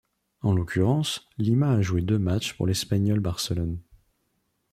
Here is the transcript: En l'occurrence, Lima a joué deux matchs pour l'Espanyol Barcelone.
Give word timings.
En 0.41 0.53
l'occurrence, 0.55 1.29
Lima 1.37 1.73
a 1.73 1.81
joué 1.83 2.01
deux 2.01 2.17
matchs 2.17 2.53
pour 2.53 2.65
l'Espanyol 2.65 3.19
Barcelone. 3.19 3.77